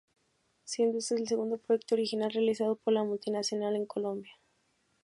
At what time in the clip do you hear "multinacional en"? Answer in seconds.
3.03-3.85